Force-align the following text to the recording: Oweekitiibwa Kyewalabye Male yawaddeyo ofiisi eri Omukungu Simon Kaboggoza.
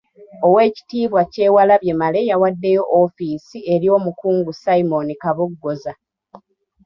Oweekitiibwa 0.47 1.21
Kyewalabye 1.31 1.93
Male 2.01 2.21
yawaddeyo 2.29 2.83
ofiisi 3.01 3.57
eri 3.73 3.87
Omukungu 3.97 4.49
Simon 4.63 5.07
Kaboggoza. 5.21 5.91